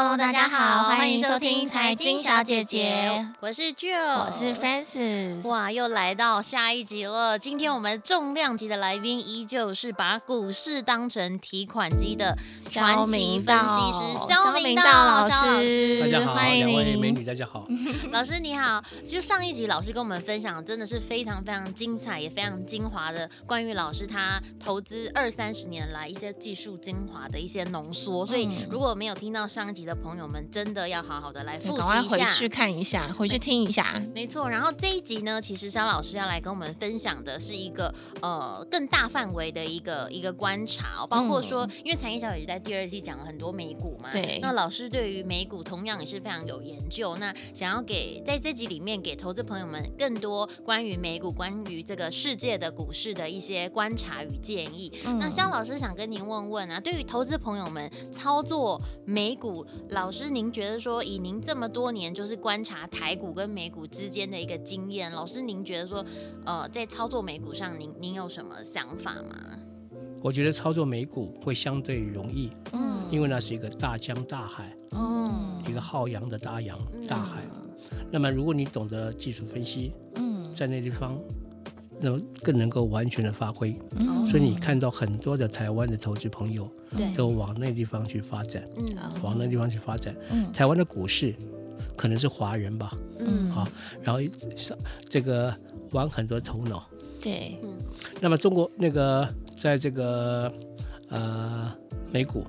[0.00, 5.42] Hello，大家好，欢迎收听财经小姐姐，我是 Jill，我是 Francis。
[5.42, 7.36] 哇，又来到下一集了。
[7.36, 12.38] 今天我们重量级的来宾依旧是把股市当成提款机的
[12.70, 16.00] 传奇分析师肖明道老师。
[16.02, 17.66] 大家好，欢迎两位美女，大家好。
[18.12, 28.24] 老师你好，就上一集老师跟我们分享，真的是非常非常精彩，也非常精华的关于老师他投资二三十年来一些技术精华的一些浓缩。
[28.24, 34.00] 所以如果没有听到上一集的朋友们，真的要好好的来复习一下，回去看一下，回去听一下。
[34.14, 54.92] 没错，然后这一集呢，其实肖老师要来跟我们分享的是一个呃更大范围的一个一个观察，包括说，嗯、因为财经小姐姐在第二季讲了很多美股嘛，对，那老师对于美股同样也是非常有研究，那想要给在这集里面给投资朋友们更多关于美股、关于这个世界的股市的一些观察与建议。
[55.06, 66.04] 嗯、那肖老师想跟您问问啊，对于投资朋友们操作美股，老师您觉得说，以您这么多年就是观察台股跟美股之间的一个经验，老师您觉得说，
[66.44, 69.58] 呃，在操作美股上，您您有什么想法吗？
[70.20, 77.42] 我觉得操作美股会相对容易，嗯，因为那是一个大江大海，嗯，一个浩洋的大洋大海。
[77.92, 81.18] 嗯、那么如果你懂得技术分析，嗯，在那地方。
[82.00, 86.68] 那么更能够完全的发挥，嗯、所以你看到很多的台湾的投资朋友，
[87.16, 88.86] 都往那地方去发展，嗯、
[89.22, 90.14] 往那地方去发展。
[90.30, 91.34] 嗯、台湾的股市
[91.96, 93.66] 可能是华人吧，嗯，好，
[94.02, 94.20] 然后
[95.08, 95.52] 这个
[95.90, 96.88] 玩很多头脑，
[97.20, 97.58] 对，
[98.20, 100.52] 那么中国那个在这个
[101.08, 101.72] 呃
[102.12, 102.44] 美股，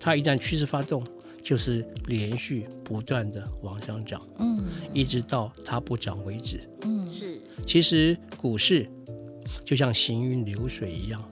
[0.00, 1.04] 它一旦趋势发动，
[1.42, 7.33] 就是连续不断的往上涨，嗯，一直到它不涨为止，嗯，是。
[7.66, 8.88] 其实股市
[9.64, 11.22] 就像行云流水一样，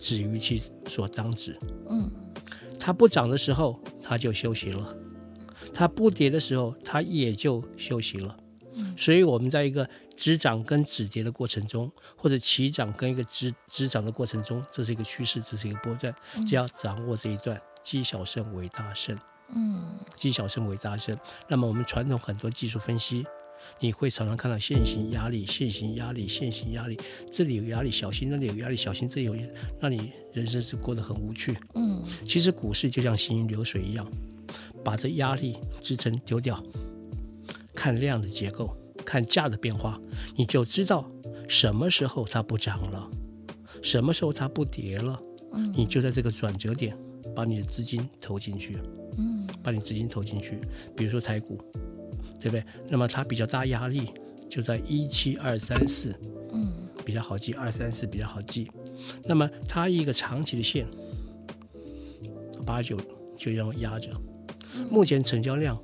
[0.00, 2.10] 止于其所当止，嗯，
[2.78, 4.84] 它不涨的时候，它就休息了；
[5.72, 8.36] 它不跌的时候，它也就休息了。
[8.74, 16.14] 嗯，所以我们在一个止涨跟止跌的过程中，或者起涨跟一个止止涨的过程中，这是一个趋势，这是一个波段，
[16.46, 19.18] 只要掌握这一段，积小胜为大胜。
[19.54, 21.16] 嗯，积小胜为大胜。
[21.48, 23.26] 那么我们传统很多技术分析，
[23.80, 26.98] 你会常常看到线型压力、线型压力、线型压力，
[27.30, 29.08] 这里有压力，小心；那里有压力，小心。
[29.08, 29.36] 这里有，
[29.80, 31.56] 那你人生是过得很无趣。
[31.74, 34.10] 嗯，其实股市就像行云流水一样，
[34.84, 36.62] 把这压力支撑丢掉，
[37.74, 40.00] 看量的结构，看价的变化，
[40.36, 41.10] 你就知道
[41.48, 43.10] 什么时候它不涨了，
[43.82, 45.18] 什么时候它不跌了。
[45.52, 46.96] 嗯，你就在这个转折点，
[47.34, 48.76] 把你的资金投进去。
[49.16, 50.60] 嗯，把你资金投进去，
[50.96, 51.58] 比如说台股，
[52.40, 52.64] 对不对？
[52.88, 54.12] 那么它比较大压力
[54.48, 56.14] 就在一七二三四，
[56.52, 56.72] 嗯，
[57.04, 58.70] 比较好记，二三四比较好记。
[59.24, 60.86] 那么它一个长期的线，
[62.64, 62.96] 八九
[63.36, 64.10] 就这样压着。
[64.90, 65.78] 目前成交量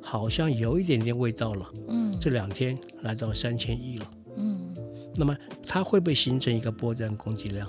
[0.00, 4.76] 好像有一点点味道了，嗯，这两天来到三千亿了，嗯，
[5.16, 5.36] 那么
[5.66, 7.68] 它会不会形成一个波段攻击量？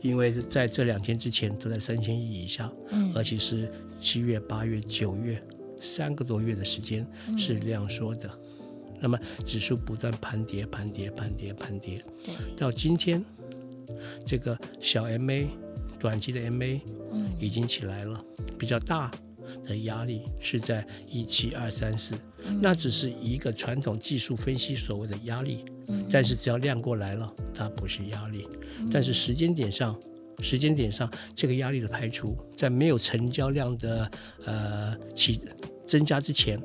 [0.00, 5.40] 因为在这两天之前都在三千亿以下，嗯，而且是七月、八月、九月
[5.82, 7.06] 三个多月的时间
[7.36, 12.02] 是量缩的，嗯、那么指数不断盘跌、盘跌、盘跌、盘跌，
[12.56, 13.22] 到今天
[14.24, 15.48] 这个小 MA
[15.98, 16.80] 短期的 MA
[17.38, 19.10] 已经起来了，嗯、比较大
[19.64, 22.14] 的压力是在一七二三四，
[22.60, 25.64] 那只是一个传统技术分析所谓的压力。
[26.10, 28.48] 但是只要量过来了，它不是压力。
[28.90, 29.98] 但是时间点上，
[30.42, 34.10] 时间点上这个压力的排除，在没有成交量的
[34.44, 35.40] 呃起
[35.86, 36.60] 增加之前，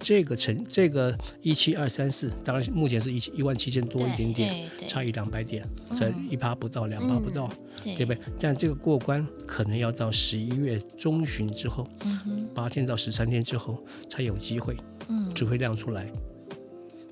[0.00, 5.66] 这个成这个一七二三四，当然目前是一七一万七千多一点点，差一两百点，
[5.98, 7.48] 在一趴不到，两趴不到，
[7.84, 8.20] 嗯、对不对？
[8.38, 11.86] 但这个过关可能要到十一月中旬之后，
[12.54, 14.76] 八天到十三天之后才有机会，
[15.08, 16.10] 嗯除非量出来。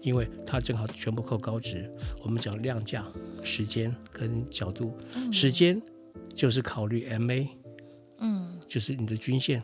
[0.00, 1.90] 因为它正好全部扣高值，
[2.22, 3.04] 我们讲量价、
[3.42, 4.96] 时间跟角度。
[5.14, 5.82] 嗯、时间
[6.38, 7.48] 就是考虑 MA，
[8.20, 9.60] 嗯，就是你的均线，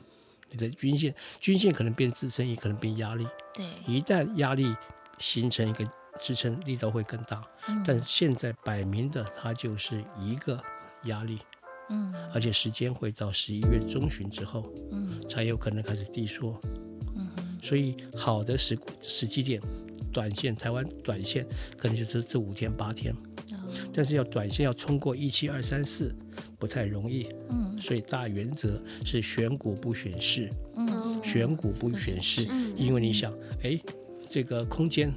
[0.50, 3.24] 你的均线，均线可能变支撑，也可能变压力。
[3.54, 4.74] 对，一旦压力
[5.20, 5.84] 形成一个
[6.18, 7.40] 支撑，力道会更大。
[7.68, 10.60] 嗯、但现在摆明的，它就是一个
[11.04, 11.38] 压力。
[11.90, 16.60] 嗯，而且时间会到十一月中旬之后，嗯，才有可能开始低缩。
[17.14, 17.30] 嗯，
[17.62, 19.62] 所以好的时时机点。
[20.12, 21.44] 短线，台湾短线
[21.76, 23.12] 可能就是这五天八天，
[23.92, 26.14] 但是要短线要冲过一七二三四
[26.64, 33.30] 不太容易，嗯，所以大原则是选股不选市，嗯，选股不选市，因为你想，
[33.62, 33.78] 哎，
[34.30, 35.12] 这个空间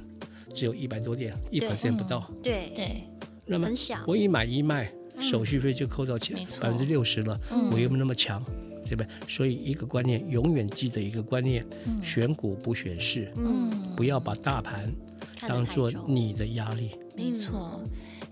[0.52, 2.70] 只有一百多点，一百点不到，对。
[2.76, 3.02] 对，
[3.46, 3.66] 那么
[4.06, 7.40] 我一买一卖，手续费就扣到钱百分之六十了，
[7.72, 8.44] 我又没那么强，
[8.84, 9.08] 对不对？
[9.26, 14.92] 所以一个观念，永远记得一个观念：嗯、选股不选市，嗯，不要把大盘
[15.48, 16.90] 当做你的压力。
[17.18, 17.80] 没错。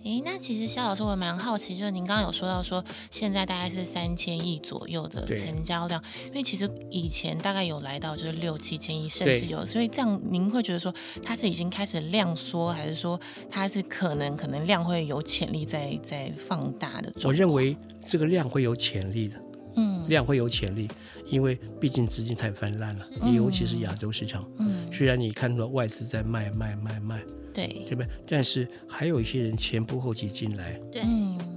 [0.05, 10.95] 诶，那其实肖老师我蛮好奇，就是您刚刚有说到说，现在大概是三千亿左右的成交量，因为其实以前大概有来到就是六七千亿，甚至有，所以这样您会觉得说
[11.25, 17.13] 它是已经开始量缩，还是说它是可能可能量会有潜力在在放大的？
[17.25, 19.43] 我认为这个量会有潜力的，
[19.75, 20.89] 嗯，量会有潜力，
[21.27, 27.21] 因为毕竟资金太泛滥了，嗯、尤其是亚洲市场，嗯，虽然你看到外资在卖卖卖卖。
[27.57, 28.09] 对，对不对？
[28.27, 31.01] 但是还有一些人前仆后继进来，对，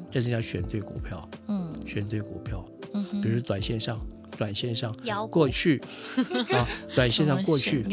[0.09, 3.99] 但是要选对股票，嗯，选对股票，嗯，比如短线上，
[4.37, 4.95] 短线上
[5.29, 5.81] 过去
[6.55, 6.65] 啊，
[6.95, 7.83] 短线上过去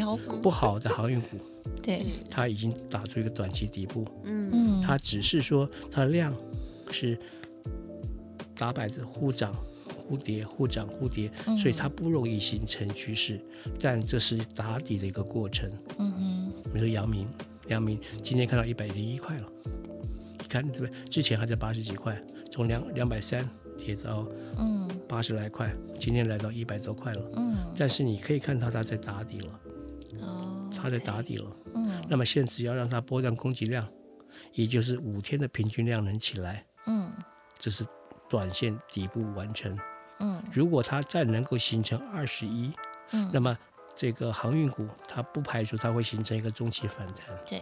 [0.41, 1.37] 不好的航运股，
[1.83, 6.33] 对，它已经打出一个短期底部，嗯，它只是说它的量
[6.93, 7.19] 是
[8.55, 9.53] 打摆子忽涨
[9.97, 11.29] 忽跌，忽涨忽跌，
[11.61, 13.41] 所以它不容易形成趋势，
[13.81, 15.69] 但这是打底的一个过程，
[15.99, 17.27] 嗯哼，比如说阳明。
[17.69, 19.47] 阳明今天看到一百零一块了，
[20.39, 21.05] 你看对不对？
[21.05, 22.21] 之前还在八十几块，
[22.51, 24.27] 从两两百三跌到
[24.59, 27.31] 嗯八十来块，今天来到一百多块了。
[27.35, 29.61] 嗯，但是你可以看到它在打底了，
[30.23, 31.51] 哦，它在打底了。
[31.75, 33.87] 嗯，那么现在只要让它波段供给量，
[34.53, 37.11] 也就是五天的平均量能起来，嗯，
[37.59, 37.85] 这是
[38.31, 39.77] 短线底部完成。
[40.21, 42.71] 嗯，如果它再能够形成二十一，
[43.11, 43.59] 嗯，那么。
[43.97, 47.61] 这个航运股，它不排除它会形成一个中期反弹，对，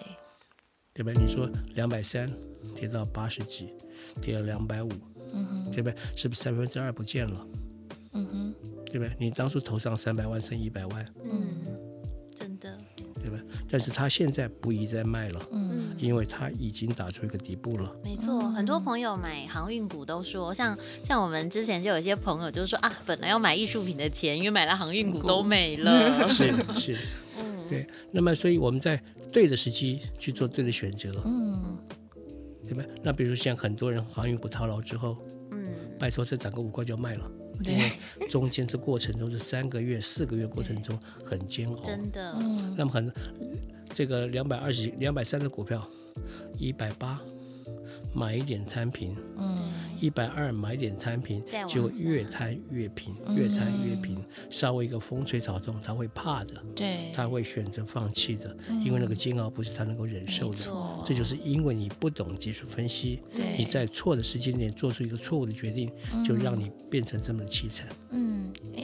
[0.92, 1.12] 对吧？
[1.18, 2.28] 你说两百三
[2.74, 3.72] 跌到八十几，
[4.20, 4.90] 跌了两百五，
[5.32, 5.96] 嗯哼，对不对？
[6.16, 7.46] 是不是三分之二不见了？
[8.12, 8.54] 嗯哼，
[8.86, 9.14] 对不对？
[9.18, 11.53] 你当初投上三百万剩一百万，嗯，
[13.24, 13.38] 对吧？
[13.70, 17.90] 但是他现在不宜再卖了，嗯，因为他已经打出一个底部了。
[18.04, 26.28] 没错，很多朋友买航运股都说，像像我们之前就有一些朋友就是说啊，本来要买艺术品的钱，因为买了航运股都没了。
[26.28, 26.98] 是是，
[27.38, 27.86] 嗯，对。
[28.12, 31.78] 那么，所以我们在对的时机去做对的选择，嗯，
[32.66, 32.84] 对吧？
[33.02, 35.16] 那比如像很多人航运股套牢之后，
[35.50, 37.30] 嗯，拜托再涨个五块就卖了。
[37.60, 37.92] 因为
[38.28, 42.34] 中间这过程中是三个月、四个月过程中很煎熬，真的。
[42.76, 43.12] 那么很，
[43.92, 45.86] 这个两百二十、两百三的股票，
[46.58, 47.20] 一百八。
[48.16, 49.58] 买一点摊平，嗯，
[50.04, 54.22] 一百二买点摊平，就越摊越平，越摊越平。
[54.50, 58.54] 稍微一个风吹草动，他会怕的，对，他会选择放弃的，
[58.84, 60.58] 因为那个煎熬不是他能够忍受的。
[61.02, 63.22] 这就是因为你不懂技术分析，
[63.56, 65.90] 你在错的时间点做出一个错误的决定，
[66.22, 67.88] 就让你变成这么凄惨。
[68.10, 68.23] 嗯，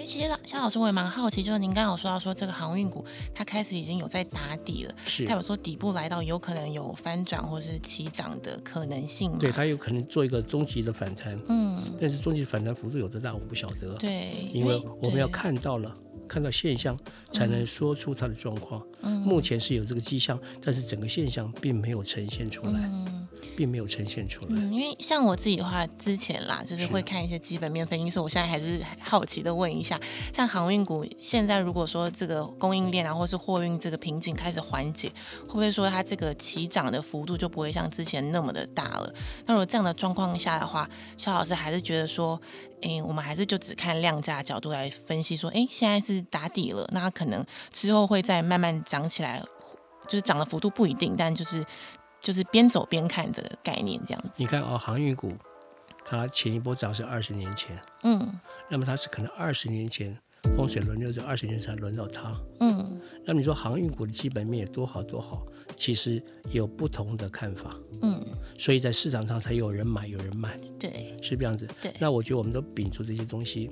[0.01, 3.05] 哎，其实肖老师我也蛮好奇，就是您刚刚有说到说这个航运股，
[3.35, 9.39] 它开始已经有在打底了，是，它有说底部来到有可能有翻转或是起涨的可能性。
[9.39, 13.93] 对，它有可能做一个中期的反弹，嗯，但是中期反弹幅度有多大，我不晓得。
[13.99, 15.95] 对，因为我们要看到了，
[16.27, 16.99] 看到现象，
[17.31, 18.83] 才能说出它的状况。
[19.03, 22.73] 嗯，目前是有这个迹象，但是整个现象并没有呈现出来。
[22.73, 24.49] 嗯并没有呈现出来。
[24.51, 30.01] 嗯，因为像我自己的话，之前啦，就是会看一些基本面分析，所以我现在还是好奇的问一下，
[30.33, 35.09] 像航运股现在如果说这个供应链啊，或是货运这个瓶颈开始缓解，
[35.47, 39.13] 会不会说它这个起涨的幅度就不会像之前那么的大了？
[39.47, 42.41] 那如果这样的状况下的话，肖老师还是觉得说，
[42.83, 49.43] 哎，我们还是就只看量价角度来分析，说，哎，现在是打底了，那它可能之后会再慢慢涨起来，
[50.07, 51.65] 就是涨的幅度不一定，但就是。
[52.21, 54.31] 就是边走边看这个概念，这样子。
[54.37, 55.33] 你看哦，航运股，
[56.05, 60.17] 它前一波涨是二十年前，嗯，那么它是可能二十年前
[60.57, 63.01] 风水轮流，这二十年才轮到它，嗯。
[63.25, 65.47] 那么你说航运股的基本面有多好多好，
[65.77, 68.21] 其实有不同的看法，嗯。
[68.59, 71.69] 所以在市场上才有人买，有人卖，对，是这样子。
[71.81, 71.93] 对。
[71.99, 73.71] 那我觉得我们都摒除这些东西，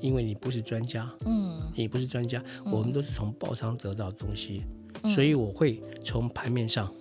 [0.00, 4.64] 因为你不是专家，嗯，你不是专家，我们都是从报仓得到的东西，
[5.02, 6.92] 嗯，所以我会从盘面上。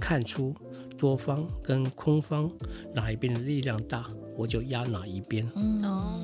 [0.00, 0.54] 看出
[0.98, 2.50] 多方跟空方
[2.94, 4.06] 哪一边的力量大，
[4.36, 5.46] 我就压哪一边。
[5.54, 6.20] 嗯哦，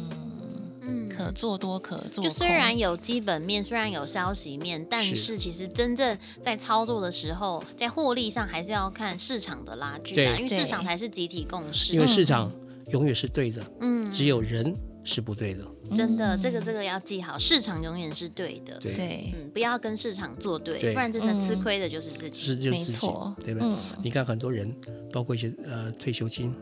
[0.80, 2.24] 嗯，可做多可做空。
[2.24, 11.94] 就虽然有基本面，虽然有消息面，但是其实真正在操作的时候，在获利上还是要看市场的拉锯啊，因为市场才是集体共识。
[11.94, 12.50] 因为市场
[12.88, 14.74] 永远是对的，嗯，只有人。
[15.04, 15.66] 是不对的，
[15.96, 23.68] 真的，这个这个要记好，市场永远是对的，对，嗯，不要跟市场作对，不然真的吃亏的就是自己，没错，对不对？
[24.02, 24.72] 你看很多人，
[25.12, 26.54] 包括一些呃退休金，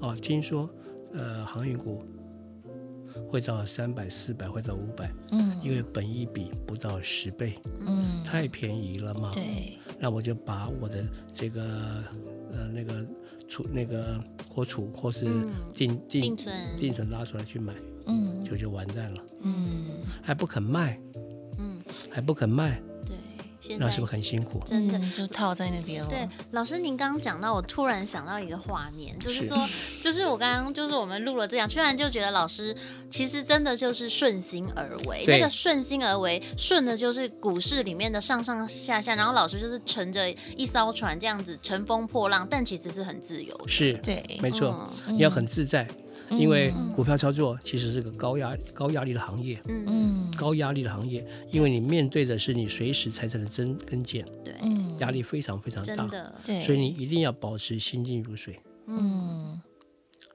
[0.00, 0.68] 哦，听说
[1.14, 2.02] 呃航运股
[3.28, 12.02] 会到三百、四百，会到五百，嗯，因为本一比不到十倍，嗯，太便宜了嘛，对，那我就把我的这个
[12.50, 13.06] 呃那个
[13.46, 15.26] 储那个活储或是
[15.74, 17.74] 定定定存定存拉出来去买，
[18.06, 19.84] 嗯，就就完蛋了，嗯，
[20.22, 20.98] 还不肯卖，
[21.58, 22.80] 嗯，还不肯卖。
[23.78, 24.60] 那是不是很辛苦？
[24.64, 26.08] 真的就套在那边了。
[26.08, 32.74] 对，老师您刚刚讲到，我突然想到一个画面，就是说， 是就是我刚刚就是我们录了这样，突然就觉得老师
[33.10, 35.24] 其实真的就是顺心而为。
[35.24, 43.58] 对那个顺心而为，顺的就是股市里面的上上下下，然后老师就是乘着一艘船这样子乘风破浪，但其实是很自由。
[43.66, 45.86] 是，对，没错，嗯、你要很自在。
[46.30, 49.84] 因为股票操作其实是个高压高压力的行业，嗯。
[49.86, 54.54] 嗯，高压力的行业，因为你面对的是你随时财产的增跟减，对，
[54.98, 56.08] 压力非常非常大，
[56.44, 59.60] 对，所以你一定要保持心静如水，嗯，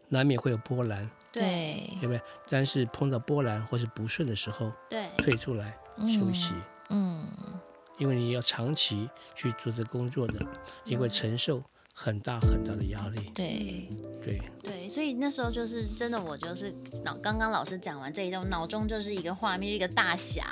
[0.10, 2.08] 难免会有波澜，对，对。
[2.08, 2.22] 不对？
[2.50, 6.54] 但是碰到波澜或是不顺的时候，对，退出来休息，
[6.90, 7.26] 嗯，
[7.98, 10.46] 因为你要长期去做这工作的，
[10.84, 11.64] 你会承受。
[11.98, 13.88] 很大很大的压力，对。
[14.24, 14.42] 对。
[14.62, 16.74] 对，所以那时候就是真的，我就是
[17.04, 20.44] 脑刚刚老师讲完这一段，脑中就是一个画面，一个大侠，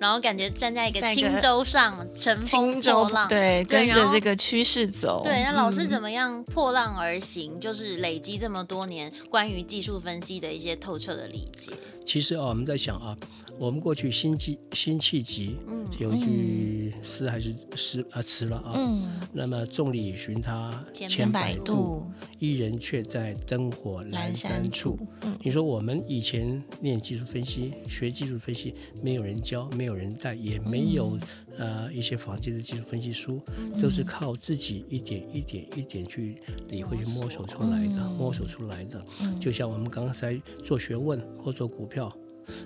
[0.00, 5.22] 然后感觉站在一个轻舟上，乘风破浪，对，跟着这个趋势走。
[5.22, 7.54] 对，那老师怎么样破浪而行？
[7.54, 11.72] 嗯、就是累积这么多年关于技术分析的一些透彻的理解。
[12.04, 13.16] 其实啊，我们在想啊，
[13.56, 15.86] 我们过去辛弃辛弃疾嗯。
[15.98, 22.06] 有一句诗还是诗啊词了啊，嗯、那么众里寻他千百度，
[22.38, 24.98] 一人却在灯火阑珊处。
[25.22, 31.18] 嗯、你说我们以前练技术分析，学技术分析，没有人教，没有人带，也没有、
[31.58, 36.36] 嗯、呃一些房间的技术分析书，嗯、都是靠自己一点一点一点去
[36.68, 39.04] 理会、去摸索出来的，嗯、摸索出来的。
[39.22, 42.10] 嗯、就像我们刚才做学问或做股票。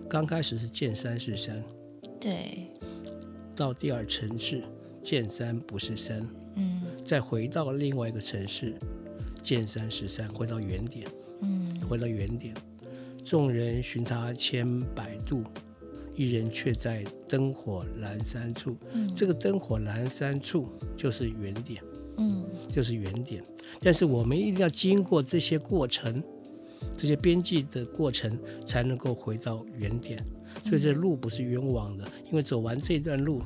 [0.09, 1.63] 刚开始是见山是山，
[2.19, 2.71] 对，
[3.55, 4.63] 到第二层次
[5.03, 6.44] 见山不是山，嗯，
[7.05, 8.75] 再回到另外一个城市，
[9.43, 11.07] 见山是山，回到原点，
[11.43, 12.55] 嗯，回到原点，
[13.25, 15.45] 众人寻他千百度，
[16.17, 21.83] 一人却在灯火阑珊处，嗯，这个灯火阑珊处就是原点，
[22.17, 23.45] 嗯，就是原点，
[23.81, 26.23] 但是我们一定要经过这些过程。
[26.99, 30.23] 这些边际的过程才能够回到原点，
[30.67, 33.41] 所以这路不是冤枉的，因为走完这段路，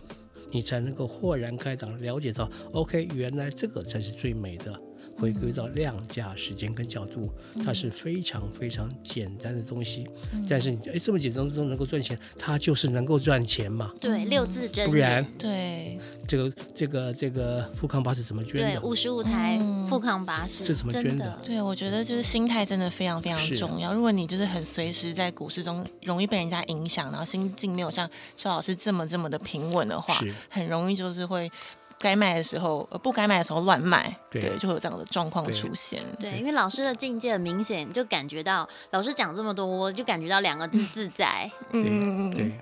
[0.51, 4.81] 你才能够豁然开朗，了解到，OK，原来这个才是最美的。
[5.19, 7.29] 回归到量价时间跟角度，
[7.65, 10.07] 它是非常非常简单的东西。
[10.49, 13.93] 但是你哎，这么简单都能够赚钱，它就是能够赚钱嘛？
[14.01, 14.91] 对，六字真言。
[14.91, 18.81] 不然，对这个这个这个富康巴士怎么捐的？
[18.81, 21.39] 对，五十五台富康巴士，这怎么捐的？
[21.43, 23.93] 对，我觉得就是心态真的非常非常重要。
[23.93, 30.17] 如果你就是很随时在股市中容易被人家影响，然后心境没有像肖老师这么这么的平稳的话，
[30.49, 31.51] 很容易就是会。
[31.99, 36.03] 该卖的时候，呃，不该卖的时候乱卖，对，对，就会有这样的状况出现。
[36.19, 41.51] 对，对，因为老师的境界很明显，就感觉到老师讲这么多，我就感觉到两个字 自在。
[41.73, 42.53] 嗯，对，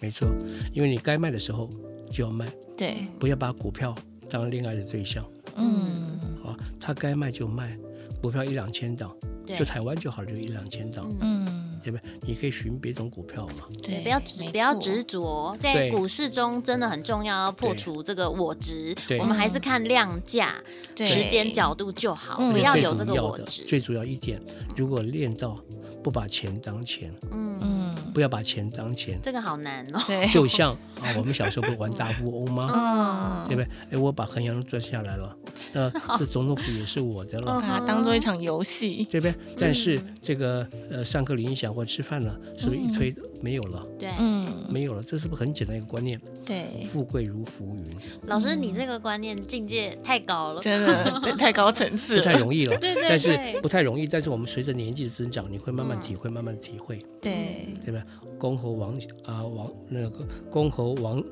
[0.00, 0.28] 没错，
[0.72, 1.68] 因为你该卖的时候
[2.10, 3.94] 就要卖，对，不要把股票
[4.30, 5.24] 当恋爱的对象。
[5.56, 7.76] 嗯，啊，他该卖就卖，
[8.22, 9.14] 股票一两千档，
[9.46, 11.12] 对就台湾就好了，就一两千档。
[11.20, 11.61] 嗯。
[11.82, 12.10] 对不对？
[12.22, 13.64] 你可以寻别种股票嘛。
[13.82, 18.94] 对，不要执不要执着，在股市中真的很重要，要破除这个我执。
[19.18, 20.54] 我们还是看量价、
[20.96, 23.64] 时间角度就好，不要有这个我执。
[23.66, 24.40] 最主要一点，
[24.76, 25.58] 如果练到
[26.02, 30.00] 不把钱当钱，嗯嗯，不要把钱当钱，这个好难哦。
[30.06, 32.64] 对，就像啊，我们小时候不玩大富翁吗？
[32.72, 33.68] 啊，对不对？
[33.90, 35.36] 哎，我把衡阳都赚下来了，
[35.72, 39.34] 那 这总统府也是我的了，把它当做一场游戏，对不对？
[39.58, 41.72] 但是这个呃，上课铃一响。
[41.72, 43.82] 或吃饭了，是不是一推没有了？
[43.98, 46.20] 对，嗯，没有了，这是不是很简单一个观念？
[46.44, 47.96] 对，富贵如浮云。
[48.26, 52.76] 老师，你这个观念境界太高了，真的太高层次，不太容易了。
[52.78, 54.06] 对对，但是不太容易。
[54.06, 56.98] 但是我们随着年纪的增长，你会慢慢体会，慢慢的体会。
[57.20, 58.04] 对，对吧？
[58.38, 58.94] 公侯王
[59.24, 61.22] 啊，王那个公侯王，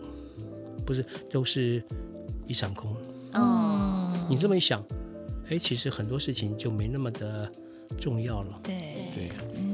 [0.85, 1.83] 不是都是
[2.47, 2.95] 一场空。
[3.35, 4.85] 哦，你这么一想，
[5.49, 7.51] 哎，其实很多事情就没那么的
[7.99, 8.61] 重要了。
[8.63, 8.75] 对
[9.15, 9.31] 对。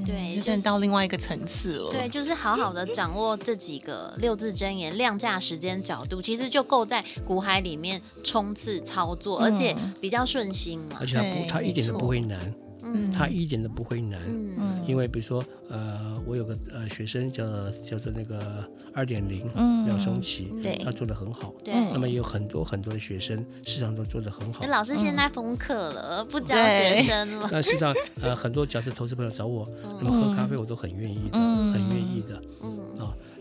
[0.06, 1.90] 对，就真到另外一个层次了。
[1.90, 10.96] 对，就是好好的掌握这几个六字真言，量价时间角度，其实就够在股海里面冲刺操作，而且比较顺心嘛。
[11.00, 12.54] 而且它不，它一点都不会难。
[12.82, 18.64] 嗯，他一点都不会难，嗯，因为比如说，呃，我有个呃学生叫叫做那个
[18.94, 19.48] 二点零，
[19.86, 24.64] 廖松奇，对，他做的很好，对，那么也有很多很多的学生，事实上都做的很好。
[24.66, 27.48] 老师现在封课了，不教学生了。
[27.52, 29.68] 那事实上，呃，很多假设投资朋友找我，
[30.00, 32.40] 那么喝咖啡我都很愿意的，很愿意的。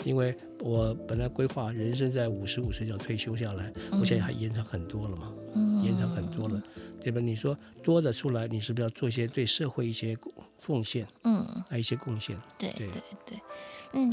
[0.06, 6.62] 因为我本来规划人生在五十五岁就要退休下来，嗯、我现在还延长很多了嘛，嗯、延长很多了，
[7.02, 7.20] 对吧？
[7.20, 10.16] 你说多的出来，你是不是要做一些对社会一些
[10.58, 11.08] 奉献？
[11.24, 12.38] 嗯，还有一些贡献。
[12.58, 12.88] 对对
[13.26, 13.38] 对。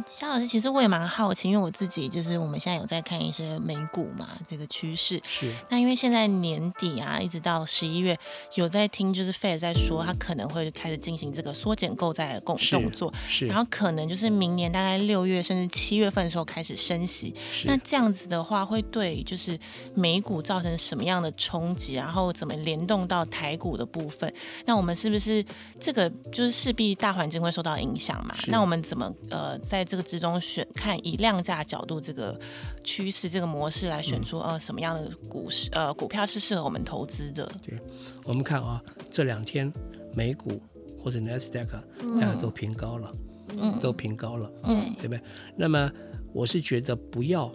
[0.06, 5.52] 肖老师，其实我也蛮好奇，因为我自己就是我们现在有在看一些美股嘛，这个趋势是。
[5.68, 8.16] 那因为现在年底啊，一直到十一月，
[8.54, 13.46] 有在听就是 Fed 在说，他可能会开始进行这个缩减购债的动动作，是。
[13.48, 17.34] 然后可能就是明年大概六月甚至七月份的时候开始升息。
[17.50, 17.66] 是。
[17.66, 19.58] 那这样子的话，会对就是
[19.96, 21.94] 美股造成什么样的冲击？
[21.94, 24.32] 然后怎么联动到台股的部分？
[24.64, 25.44] 那我们是不是
[25.80, 28.32] 这个就是势必大环境会受到影响嘛？
[28.46, 29.58] 那我们怎么呃？
[29.72, 32.38] 在这个之中选看以量价角度这个
[32.84, 37.50] 趋势这个模式来选出呃什么样的股市呃股票是适合我们投资的？
[37.62, 37.78] 对，
[38.22, 39.72] 我们看啊，这两天
[40.14, 40.60] 美股
[41.00, 41.82] 或者纳斯达克
[42.20, 43.14] 大家都平高了，
[43.56, 45.08] 嗯，都平高了，嗯，对。
[45.08, 45.22] 不对？
[45.56, 45.90] 那么
[46.34, 47.50] 我是觉得不要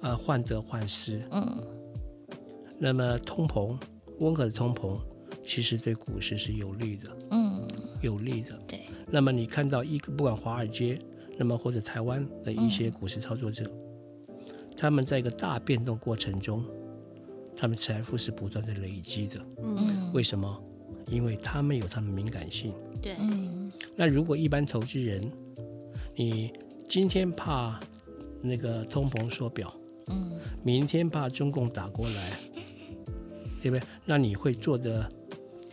[0.00, 1.68] 啊患得患失，嗯，
[2.78, 3.78] 那么通膨
[4.20, 4.98] 温和的通膨
[5.44, 7.68] 其实对股市是有利的，嗯，
[8.00, 8.80] 有利的，对。
[9.14, 10.98] 那么你看到一个不管华尔街，
[11.38, 13.64] 那么或者台湾的一些股市操作者，
[14.26, 14.34] 嗯、
[14.76, 16.64] 他们在一个大变动过程中，
[17.56, 19.38] 他们财富是不断的累积的。
[19.62, 20.60] 嗯，为什么？
[21.06, 22.72] 因为他们有他们敏感性。
[23.00, 23.14] 对。
[23.94, 25.30] 那如果一般投资人，
[26.16, 26.52] 你
[26.88, 27.78] 今天怕
[28.42, 29.72] 那个通膨缩表，
[30.08, 30.32] 嗯，
[30.64, 32.32] 明天怕中共打过来，
[33.62, 33.82] 对不对？
[34.04, 35.08] 那你会做的。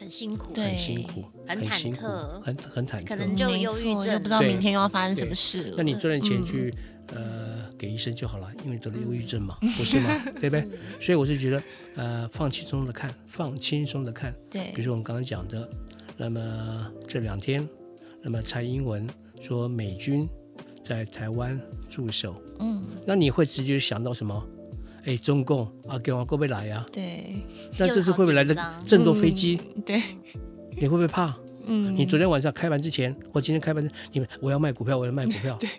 [0.02, 2.02] 很辛苦，很辛苦，很忐忑，
[2.42, 5.76] 很很忐忑，可能就忧郁症，不知道明天又要发生什么事了。
[5.78, 6.74] 那你赚点钱去，
[7.14, 10.10] 呃，给医生就好了，因为得了忧郁症嘛，不是吗？
[10.42, 10.68] 对不对？
[11.00, 11.64] 所以我是觉得，
[11.98, 14.34] 呃，放轻松的看，放轻松的看。
[14.50, 15.70] 对，比如说我们刚刚讲的，
[16.18, 17.70] 那么这两天，
[18.24, 19.08] 那么蔡英文
[19.40, 20.28] 说美军
[20.84, 24.44] 在台湾驻守，嗯，那你会直接想到什么？
[25.06, 26.86] 哎，中共啊，给我过不来呀？
[26.92, 27.44] 对，
[27.80, 28.56] 那这次会不会来的
[28.86, 29.60] 这么多飞机？
[29.86, 30.02] 对，
[30.72, 31.36] 你会不会怕？
[31.66, 35.58] 嗯，你昨天晚上开盘之前，或今天开盘，你们我要卖股票，我要卖股票。
[35.62, 35.70] 对，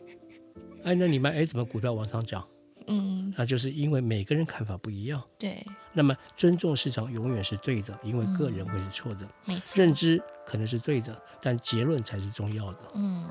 [0.83, 2.45] 哎，那你卖哎，怎么股票往上涨？
[2.89, 5.23] 嗯，那就是因为每个人看法不一样。
[5.39, 9.29] 对，那么尊重市场永远是对的，因为个人会是错的。
[9.45, 12.79] 没错，认知可能是对的，但结论才是重要的。
[12.95, 13.25] 嗯，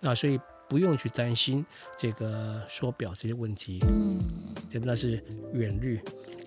[0.00, 0.40] 那所以。
[0.68, 1.64] 不用去担心
[1.96, 4.18] 这个说表这些问题，嗯，
[4.84, 6.00] 那是远虑，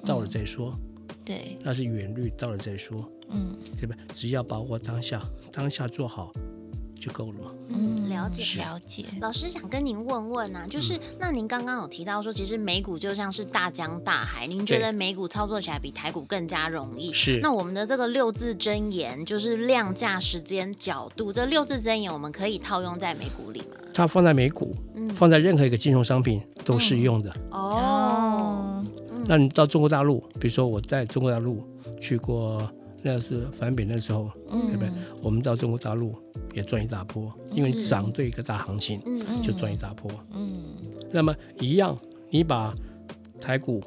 [0.06, 3.96] 到了再说，嗯、对，那是远虑，到了再说，嗯，对吧？
[4.14, 6.32] 只要把握当下，当下做好。
[7.00, 7.52] 就够了吗？
[7.70, 9.06] 嗯，了解了解。
[9.22, 17.14] 老师想跟您问问啊，就是、嗯、那您刚刚有提到说，其实美股就像是大江大海，您觉得美股操作起来比台股更加容易？
[17.14, 17.40] 是。
[17.42, 23.78] 那我们的这个六字真言，就是量价、时间、角度，这六字真言，我们可以套用在美股里吗？
[23.94, 27.34] 它放在美股，嗯，放在任何一个金融商品都适用的。
[27.34, 27.99] 嗯、哦。
[29.30, 31.64] 那你到中国大陆，比如说我在中国大陆
[32.02, 32.68] 去过。
[33.02, 34.90] 那是反比那时候，嗯、对不对？
[35.22, 36.14] 我们到中国大陆
[36.54, 40.12] 也赚一大波，因为涨对一个大行情，嗯、就赚一大波。
[40.34, 40.52] 嗯，
[41.10, 41.98] 那么一样，
[42.30, 42.76] 你把
[43.40, 43.82] 台股、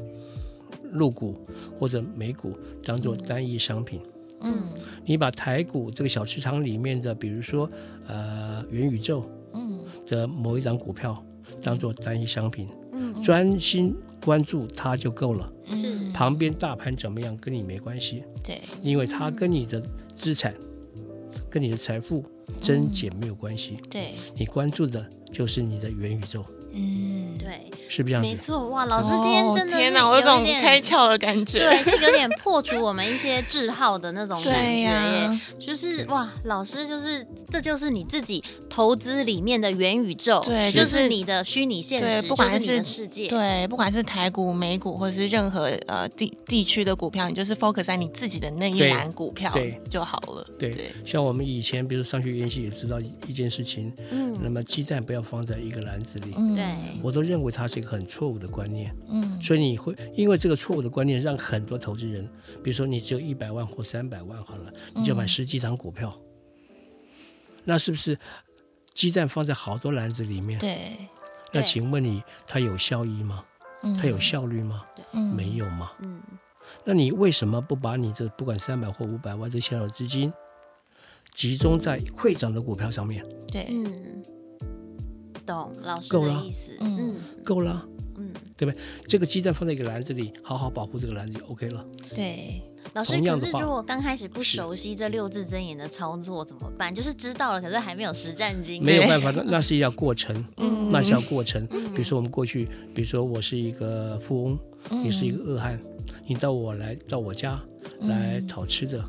[0.92, 1.36] 陆股
[1.78, 4.00] 或者美股当做单一商品，
[4.40, 4.62] 嗯，
[5.04, 7.70] 你把台股这个小市场里面的，比如说
[8.06, 9.78] 呃元宇宙，嗯。
[10.06, 11.22] 的某一张股票
[11.62, 13.94] 当做单一商品，嗯，专心
[14.24, 15.52] 关注它就够了。
[15.74, 19.82] 是，旁边大盘怎么样跟你没关系，对，因为它跟你的
[20.14, 20.54] 资产、
[21.48, 22.24] 跟你的财富
[22.60, 26.44] 增减没有关系，对，你关注的就是你的元宇宙。
[26.74, 28.22] 嗯，对，是不是这样？
[28.22, 35.40] 没错，哇，老师今天真的天哪，我有种开窍的感觉，对，就有点破除我们一些滞耗的那种 感觉耶。
[35.60, 50.46] 就是哇，老师就是这就是你自己投资里面的元宇宙，对，就是你的虚拟现实，不管是你的世界，对，不管是台股、美股或者是任何呃地地区的股票，你就是 focus 在你自己的那一栏股票对就好了。
[50.58, 56.61] 对，像我们以前比如上学研习也知道一件事情，嗯，那么鸡蛋不要放在一个篮子里，嗯。
[56.62, 62.28] 对我都认为它是一个很错误的观念，嗯，所以你会因为这个错误的观念，让很多投资人，
[62.62, 66.16] 比如说你只有一百万或三百万好了，你就买十几张股票，
[66.68, 66.76] 嗯、
[67.64, 68.18] 那是不是
[68.94, 70.58] 鸡蛋放在好多篮子里面？
[70.60, 70.78] 对，
[71.52, 73.44] 那请问你它有效益吗？
[73.82, 74.84] 嗯、它有效率吗？
[75.12, 75.90] 嗯、没有吗？
[75.98, 76.20] 嗯，
[76.84, 80.32] 那你为什么不把你这不管三百或五百万这小小资金
[81.34, 83.26] 集中在会涨的股票上面？
[83.50, 84.24] 对，嗯。
[85.46, 88.80] 懂老师的意思，嗯，够了，嗯，对不对？
[89.06, 91.84] 这个鸡蛋放在一个篮子里，好好保护这个篮子就 OK 了。
[92.14, 92.62] 对，
[92.94, 96.94] 老师，可是如果刚开始不熟悉这六字真言的操作怎么办？
[96.94, 98.84] 就是知道了，可是还没有实战经验。
[98.84, 101.66] 没有办法，那 那是要过程，嗯，那是要过程。
[101.66, 104.58] 比如说我们过去，比如说我是一个富翁，
[104.90, 105.80] 你是一个恶汉，
[106.26, 107.60] 你到我来到我家
[108.02, 109.02] 来讨吃的，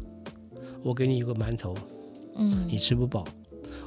[0.83, 1.75] 我给你一个馒头，
[2.35, 3.25] 嗯，你吃不饱。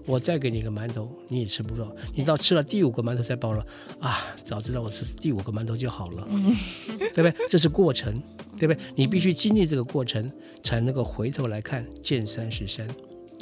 [0.07, 1.95] 我再给你一个馒头，你也吃不到。
[2.15, 3.67] 你到吃了第五个馒头才饱了
[4.01, 4.35] 啊！
[4.45, 6.27] 早知道我吃第五个馒头就好了，
[7.13, 7.35] 对不对？
[7.49, 8.15] 这是过程，
[8.59, 8.79] 对不对？
[8.95, 10.31] 你必须经历这个过程，
[10.63, 12.87] 才能够回头来看见山是山。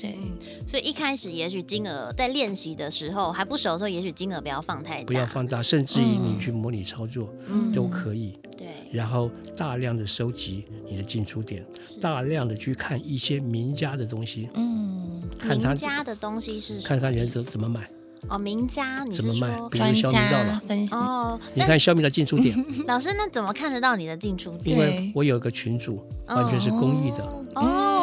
[0.04, 8.38] 对，所以一开始也许金额在练习的时候还不熟的时候，也许金额不要放太大，不要放大，甚至于你去模拟操作，嗯，都可以。
[8.56, 11.64] 对，然后大量的收集你的进出点，
[12.00, 17.88] 大量的去看一些名家的东西，嗯，看他名家的东西是看看人怎怎么买。
[18.28, 19.48] 哦，名家，你怎么卖？
[19.70, 22.56] 比如专家分析哦，你看小米的进出点。
[22.88, 24.74] 老师，那怎么看得到你的进出点？
[24.74, 27.22] 因为我有一个群主，完全是公益的
[27.56, 27.93] 哦。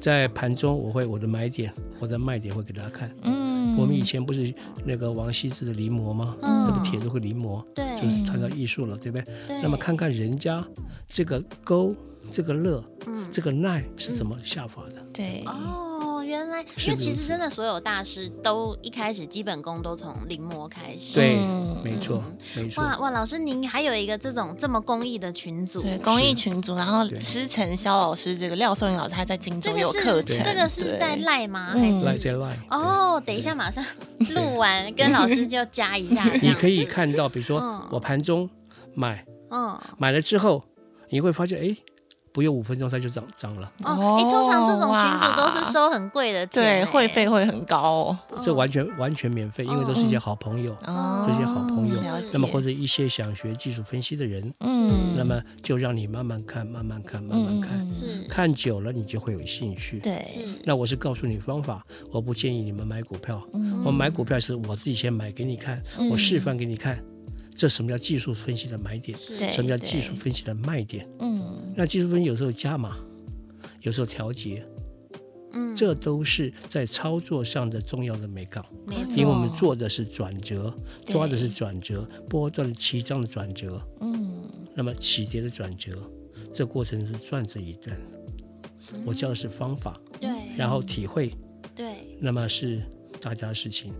[0.00, 3.10] 在盘中我会我的买点，我的卖点会给大家看。
[3.22, 4.52] 嗯，我们以前不是
[4.84, 6.36] 那个王羲之的临摹吗？
[6.42, 9.24] 嗯，这个帖子会临摹，对，就是谈到艺术了，对不对？
[9.46, 9.62] 对。
[9.62, 10.64] 那么看看人家
[11.06, 11.94] 这个勾，
[12.30, 15.02] 这个乐，嗯，这个耐是怎么下法的？
[15.12, 15.42] 对。
[15.46, 15.84] 哦。
[16.28, 21.14] 原来，因为其实真的所有大师都一开始基本功都从临摹开始。
[21.14, 21.38] 对，
[21.82, 22.22] 没错，
[22.54, 22.84] 没错。
[22.84, 26.76] 哇哇，老师您还有一个这种这么公益的群组，对，公益群组。
[26.76, 30.44] 然后师承肖老师，这个廖颂云老师还在荆州有课程。
[30.44, 31.70] 这个是在赖吗？
[31.72, 32.56] 还是赖在赖？
[32.70, 33.84] 哦，等一下马上
[34.34, 36.24] 录完跟老师就加一下。
[36.42, 37.58] 你可以看到，比如说
[37.90, 38.48] 我盘中
[38.94, 40.62] 买，嗯，买了之后
[41.08, 41.76] 你会发现，哎。
[42.32, 43.70] 不用五分钟，它就涨涨了。
[43.84, 48.18] 哦，哎，通常这种群组都是收很贵的钱，对，会费会很高哦。
[48.42, 50.76] 这完全完全免费，因为都是一些好朋友，
[51.26, 51.94] 这些好朋友。
[52.32, 59.98] 那么或者一些想学技术分析的人，嗯，那么就让你慢慢看，慢慢看，慢慢看，是看久了你就会有兴趣。
[60.00, 60.24] 对，
[60.64, 63.42] 那我是告诉你方法，我不建议你们买股票。
[63.84, 66.98] 我买股票是我自己先买给你看，我示范给你看。
[67.58, 69.18] 这什么叫技术分析的买点？
[69.18, 71.04] 什么叫技术分析的卖点？
[71.18, 72.96] 嗯，那技术分析有时候加码，
[73.80, 74.64] 有时候调节，
[75.50, 78.64] 嗯，这都是在操作上的重要的美感。
[79.10, 80.72] 因为我们做的是转折，
[81.06, 84.40] 抓的是转折，波段的起涨的转折，嗯，
[84.72, 86.00] 那么起跌的转折，
[86.54, 87.98] 这过程是转这一段。
[89.04, 91.34] 我教的是方法，对，然后体会，
[91.74, 92.80] 对，那么是
[93.20, 93.92] 大家的事情，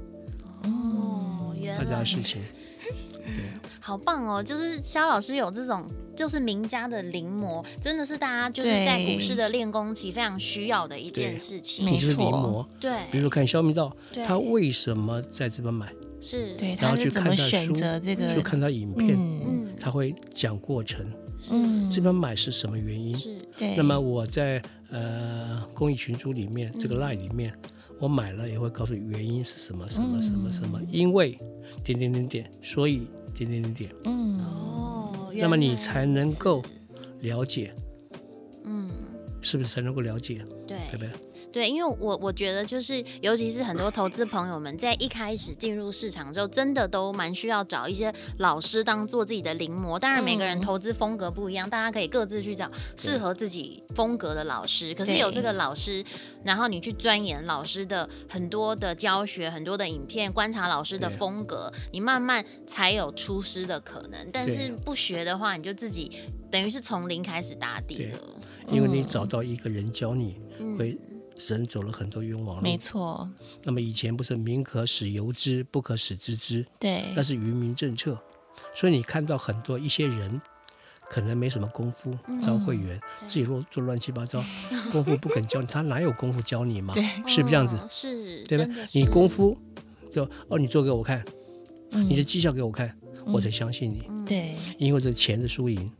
[0.62, 2.40] 哦，大家的事情。
[3.80, 4.42] 好棒哦！
[4.42, 11.84] 就是肖老师有这种，就是名家的临摹，真的是大家就是在股市的练功期非常需要的一件事情。
[11.84, 12.90] 没错，对。
[13.10, 13.90] 比如说看肖明道，
[14.26, 15.92] 他为什么在这边买？
[16.20, 16.76] 是，对。
[16.80, 21.06] 然后去看他选择这个，去看他影片，嗯，他会讲过程，
[21.50, 23.16] 嗯，这边买是什么原因？
[23.16, 23.74] 是，对。
[23.76, 24.60] 那么我在
[24.90, 27.54] 呃公益群组里面，这个 line 里面。
[27.98, 31.38] 我买了也会告诉你原因是什么什么什么什么，因为
[31.82, 34.40] 点点点点，所以点点点点，嗯。
[34.40, 36.62] 哦，那么你才能够
[37.20, 37.74] 了解，
[38.64, 38.88] 嗯，
[39.40, 40.44] 是不是才能够了解？
[40.66, 41.10] 对，对不对？
[41.58, 49.98] 对，因为我我觉得就是，尤其是很多投资朋友们在一开始进入市场之后，真的都蛮需要找一些老师当做自己的临摹。
[49.98, 54.94] 当然，每个人投资风格不一样，大家可以各自去找适合自己风格的老师。
[54.94, 56.04] 可是有这个老师，
[56.44, 64.30] 然后你去钻研老师的很多的教学、很多的影片，观察老师的风格，你慢慢才有出师的可能。
[64.32, 66.12] 但是不学的话，你就自己
[66.52, 68.18] 等于是从零开始打底了。
[68.70, 70.36] 因为你找到一个人教你
[70.78, 70.96] 会。
[71.38, 73.28] 人走了很多冤枉路，没错。
[73.62, 76.66] 那么以前不是“民可使由之，不可使知之”？
[76.78, 78.18] 对，那是愚民政策。
[78.74, 80.40] 所以你看到很多一些人，
[81.08, 84.44] 可能没什么功夫，招会员、嗯、自己做做乱七八糟，
[84.92, 86.92] 功夫不肯教你，他哪有功夫教你嘛？
[86.92, 87.78] 对，是不是这样子？
[87.88, 88.66] 是，对吧？
[88.92, 89.56] 你功夫
[90.10, 91.24] 就哦，你做给我看，
[91.92, 92.88] 嗯、你的绩效给我看，
[93.26, 94.26] 嗯、我才相信你。
[94.26, 95.90] 对，因为这钱的输赢。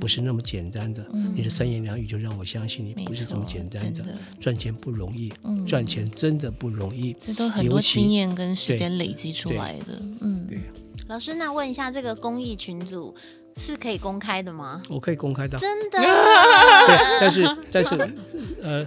[0.00, 4.04] 不是那么简单的，你的三言两语就让我相信你，不是这么简单的。
[4.40, 5.32] 赚钱不容易，
[5.66, 7.14] 赚钱真的不容易。
[7.20, 10.00] 这都很多经验跟时间累积出来的。
[10.20, 10.60] 嗯，对。
[11.08, 13.14] 老师，那问一下，这个公益群组
[13.56, 14.82] 是可以公开的吗？
[14.88, 15.58] 我可以公开的。
[15.58, 15.98] 真的？
[15.98, 18.14] 对，但是 但是
[18.62, 18.86] 呃，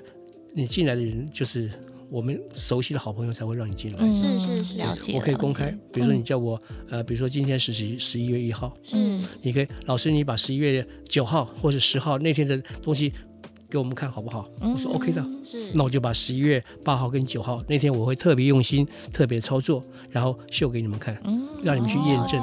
[0.54, 1.70] 你进来的人就是。
[2.10, 5.14] 我们熟悉的好朋友才会让你进来，是是是，了解。
[5.16, 8.96] 我可以公开，比如说你叫我，呃，比如说今天是十十一月一号，是，
[9.42, 13.12] 你可以，老师你把十一月九号或者十号那天的东西
[13.70, 14.48] 给我们看好不好？
[14.62, 21.16] 我说 OK 的，是，那我就把十一月八号跟九号那天我会特别用心、特别操作，然后秀给你们看，
[21.64, 22.40] 让你们去验证。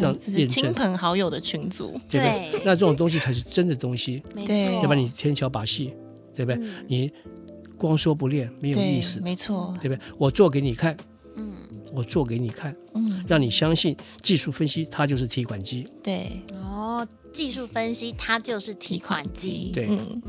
[0.00, 2.62] 让这是亲朋好友的群组，对不对？
[2.64, 4.74] 那这种东西才是真的东西，对。
[4.76, 5.92] 要不然你天桥把戏，
[6.34, 6.62] 对不对？
[6.86, 7.10] 你
[7.80, 10.00] 光说不练没有意思，没错，对不对？
[10.18, 10.94] 我做给你看，
[11.36, 11.54] 嗯，
[11.94, 17.08] 我做给你看，嗯，让你相信技术分析它就是提款机，对，哦。
[17.32, 19.70] 技术分析，它就是提款机。
[19.72, 20.20] 对，嗯，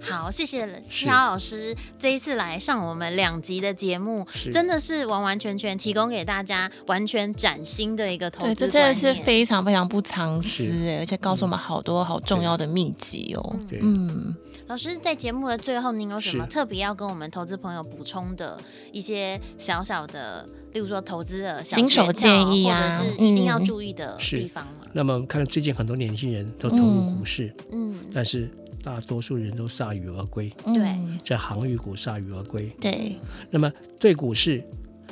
[0.00, 8.54] 好，谢谢肖老师这一次来上我们两集的节目，真的是完完全全提供给大家完全崭新的一个投资。
[8.54, 13.56] 对，这真的是非常非常不藏私哎，而且告诉我们好多好重要的秘籍哦。
[13.78, 14.34] 嗯，
[14.70, 18.56] 老师在节目的最后，您有什么特别要跟我们投资朋友补充的
[18.92, 24.86] 一些小小的，例如说投资的小新手建议啊，或者是一定要注意的地方吗？
[24.92, 28.48] 那么看到最近很多年轻人都投入股市，嗯，但是
[28.80, 33.16] 大多数人都铩羽而归，对，在航运股铩羽而归，对。
[33.50, 34.62] 那么对股市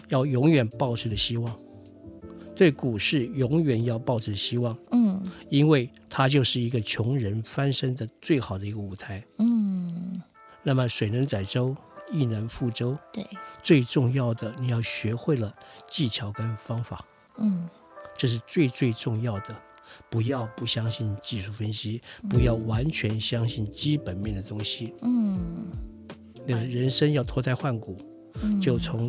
[0.08, 1.52] 要永远抱持的希望，
[2.58, 10.20] 对股市永远要抱着希望，嗯，因为它就是一个穷人翻身的最好的一个舞台，嗯。
[10.64, 11.72] 那么水能载舟，
[12.12, 13.24] 亦能覆舟，对。
[13.62, 15.54] 最重要的，你要学会了
[15.86, 17.68] 技巧跟方法，嗯，
[18.16, 19.54] 这是最最重要的。
[20.10, 24.92] 不要不相信技术分析，不要完全相信基本面的东西。
[25.02, 25.68] 嗯，
[26.44, 27.96] 那人生要脱胎换骨，
[28.42, 29.08] 嗯、就从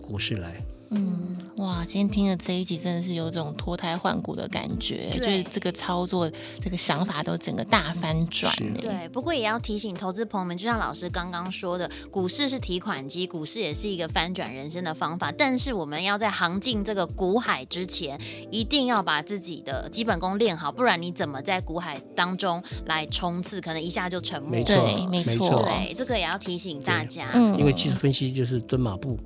[0.00, 0.64] 股市来。
[0.94, 6.30] 嗯，哇，今天听了这一集，真的是有种脱胎换骨的感觉，对就是这个操作，
[6.62, 8.52] 这个想法都整个大翻转。
[8.80, 15.32] 对，不过也要提醒投资朋友们，就像老师刚刚说的，股市是提款机，股市也是一个翻转人生的方法。
[15.36, 18.18] 但是我们要在行进这个股海之前，
[18.50, 24.58] 一定要把自己的基本功练好，不然你怎么在股海当中来冲刺，可能一下就沉没。
[24.58, 27.28] 没错，没错，对，这个也要提醒大家。
[27.34, 29.18] 嗯，因为技术分析就是蹲马步。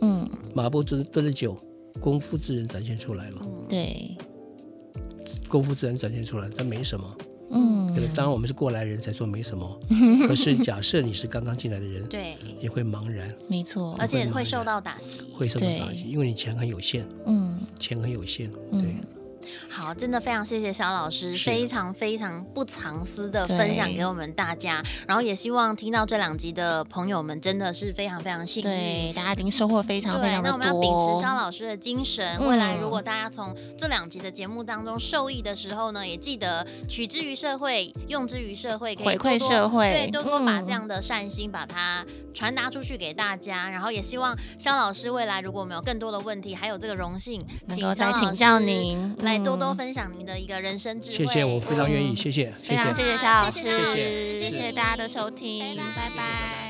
[0.00, 1.56] 嗯，马步蹲蹲的久，
[2.00, 3.36] 功夫自然展现出来了。
[3.68, 4.16] 对，
[5.48, 7.16] 功夫自然展现出来，但没什么。
[7.50, 8.06] 嗯，对。
[8.08, 9.80] 当然我们是过来人才说没什么，
[10.28, 13.34] 可是假设你是刚刚进来的人，对，也会茫然。
[13.48, 17.06] 没错，而且会受到打击，会受到打击，因为你钱很有限。
[17.26, 18.50] 嗯，钱很有限。
[18.72, 18.94] 对。
[19.68, 24.82] 好，真的非常谢谢肖老师，非常非常不藏私的分享给我们大家。
[25.06, 30.58] 然后也希望听到这两集的朋友们真的是非常非常幸运，对，大家一定收获非常非常的多。
[30.58, 43.68] 那我们要秉持肖老师的精神，嗯、未来如果大家从这两集的节目当中受益的时候呢，也记得取之于社会，用之于社会，可以回馈社会，对，多多把这样的善心把它传达出去给大家。
[43.68, 49.38] 嗯、然后也希望肖老师未来如果我们有更多的问题，还有这个荣幸，能够再请教您来。
[49.48, 51.16] 多多分享您的一个人生智慧。
[51.16, 52.14] 谢谢，我非常愿意。
[52.14, 53.60] 谢谢，非常，谢谢肖老师，
[54.36, 56.67] 谢谢，大家的收听，拜拜。